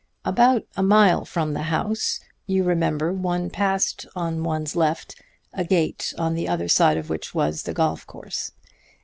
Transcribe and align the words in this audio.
"About 0.25 0.63
a 0.75 0.81
mile 0.81 1.25
from 1.25 1.53
the 1.53 1.61
house, 1.69 2.19
you 2.47 2.63
remember, 2.63 3.13
one 3.13 3.51
passed 3.51 4.07
on 4.15 4.43
one's 4.43 4.75
left 4.75 5.21
a 5.53 5.63
gate 5.63 6.11
on 6.17 6.33
the 6.33 6.47
other 6.47 6.67
side 6.67 6.97
of 6.97 7.07
which 7.11 7.35
was 7.35 7.61
the 7.61 7.73
golf 7.75 8.07
course. 8.07 8.51